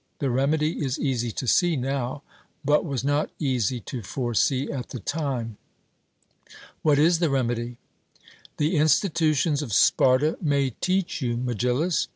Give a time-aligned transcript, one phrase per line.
[0.17, 2.23] the remedy is easy to see now,
[2.65, 5.57] but was not easy to foresee at the time.
[6.81, 7.77] 'What is the remedy?'
[8.57, 12.07] The institutions of Sparta may teach you, Megillus.